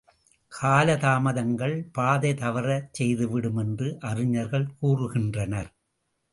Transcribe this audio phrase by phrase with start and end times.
[0.51, 5.71] காலதாமதங்கள் பாதை தவறச் செய்துவிடும் என்று அறிஞர்கள் கூறுகின்றனர்.